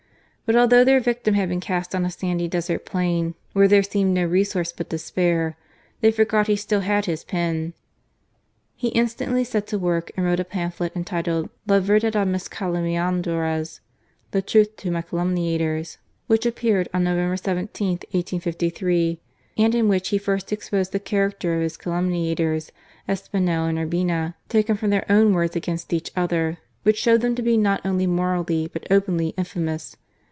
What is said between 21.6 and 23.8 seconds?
his calumniators, Espinel and